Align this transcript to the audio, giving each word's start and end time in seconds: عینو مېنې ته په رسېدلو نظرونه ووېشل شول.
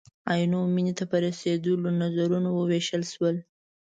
عینو 0.31 0.61
مېنې 0.75 0.93
ته 0.99 1.05
په 1.11 1.17
رسېدلو 1.25 1.73
نظرونه 2.01 2.49
ووېشل 2.53 3.03
شول. 3.13 3.35